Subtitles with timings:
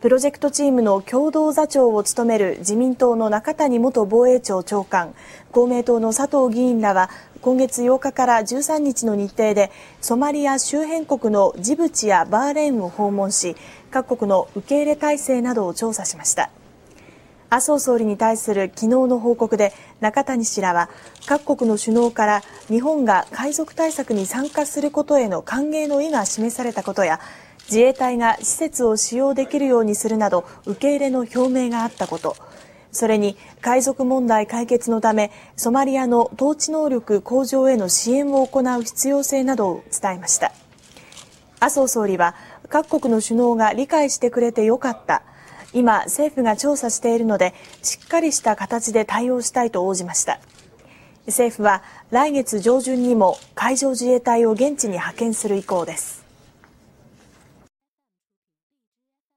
[0.00, 5.14] プロジェクトチームの共同座長を務める自民党の中谷元防衛庁長官、
[5.52, 7.10] 公明党の佐藤議員らは
[7.42, 13.56] 今月8日から13日の日程でソマリア周辺国のジブチやバーレーンを訪問し
[13.90, 16.48] 各国の受け入れ体制などを調査しました。
[17.50, 20.88] 麻生総理に対する昨日の報告で中谷氏らは
[21.26, 27.20] 各国の首脳から日本が海賊対策に参加することへの歓迎の意が示されたことや
[27.64, 32.36] 自衛隊が施設を使用できるようにするなど受け入れの表明があったこと。
[32.92, 40.52] それに海賊問題解決のためソマリアの統治能力向上への支援を行う必要性などを伝えました。
[41.60, 42.34] 麻生総理は
[42.68, 45.22] 各国の首脳が理解してくれてよかった。
[45.72, 50.40] 今政府が調査しているのでしっかりした形で対応したいと応じました。
[51.26, 56.24] 政府は来月上旬にも海上自衛隊を現地に派遣する意向です。